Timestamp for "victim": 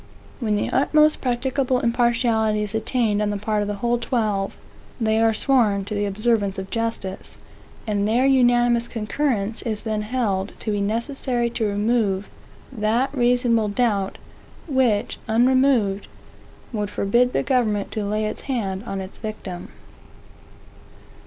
19.19-19.69